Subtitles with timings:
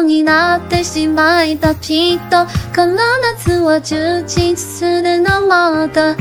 [0.00, 2.96] うになってしまいたきっとこの
[3.36, 6.16] 夏は充実するのもっとも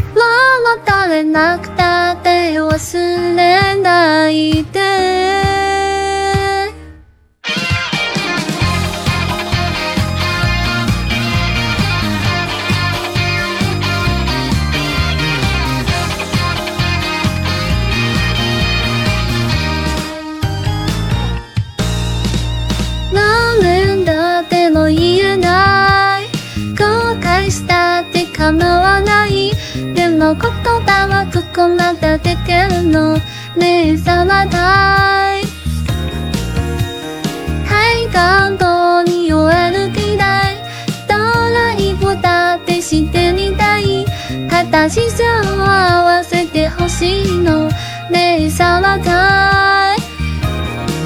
[0.86, 5.61] たれなくたって忘れないで。
[28.52, 29.52] って構わない
[29.96, 30.52] でも言
[30.86, 33.18] 葉はここまで出てるの。
[33.56, 35.44] 目覚まない
[37.68, 40.56] 海岸道に終える気ない
[41.08, 44.06] ドライブだってしてみたい。
[44.50, 45.26] 形上
[45.58, 47.70] を合わせてほしいの。
[48.10, 50.02] 目覚まない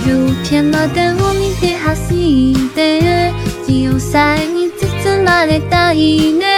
[0.08, 3.32] 夕日までを見て走って
[3.68, 6.55] 潮さに包まれたいね。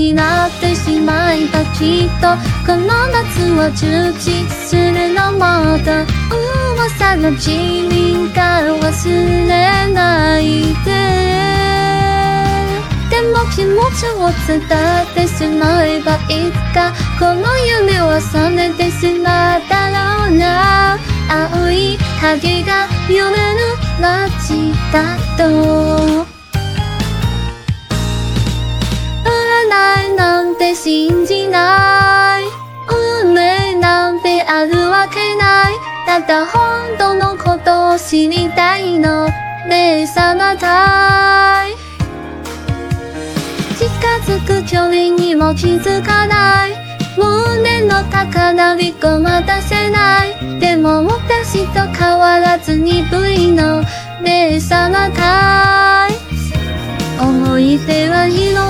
[0.00, 2.28] になってしまいたきっと
[2.66, 5.92] この夏は充実するのもっと
[6.72, 10.90] 噂の地味が忘れないで。
[13.10, 20.98] でも気持ちを伝ってしまえばいつかこの夢は覚めてしまったろうな
[21.28, 26.29] 青い影が揺れる街だと。
[36.30, 39.26] た本当のことを知りたいの。
[39.66, 41.74] 目覚またい
[43.76, 43.88] 近
[44.32, 46.76] づく距離にも気づかない。
[47.18, 50.60] 胸の高鳴りごま出せない。
[50.60, 53.82] でも私と変わらずに V の。
[54.22, 56.12] 目覚またい
[57.20, 58.69] 思い出は色あ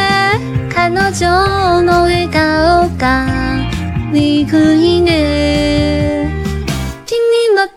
[0.74, 3.26] 彼女の笑顔が
[4.10, 6.32] 憎いね
[7.06, 7.16] 君
[7.54, 7.68] の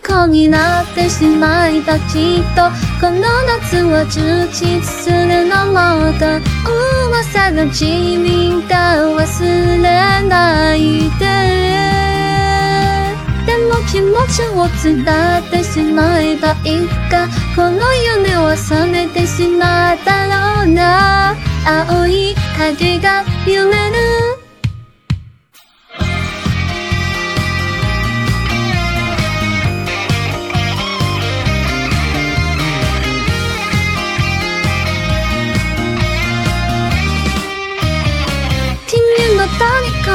[0.00, 2.70] 虜になってしまいたきっと
[3.04, 6.24] この夏は充実するのもっと
[7.08, 11.24] 噂の地味が忘れないで。
[13.46, 15.06] でも気持ちを伝っ
[15.50, 17.28] てしまえばいつか。
[17.54, 17.92] この
[18.54, 21.34] 夢は覚めてしまったろうな
[21.66, 24.33] 青い影が揺れる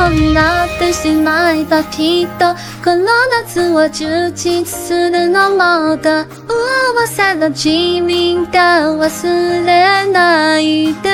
[0.10, 3.06] になってしまえばきっとこの
[3.44, 6.10] 夏は充実するのもっと
[6.94, 11.10] 噂の地味が忘れないで。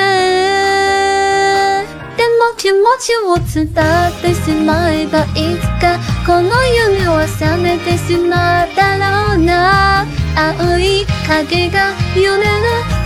[2.16, 10.06] でも気持ちを伝ってしまえばいつかこの夢は覚めてしまったろうな。
[10.36, 12.46] 青い影が揺れる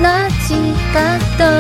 [0.03, 0.55] 街
[0.93, 1.60] 角